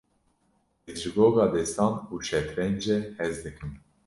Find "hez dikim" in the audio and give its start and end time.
3.19-3.71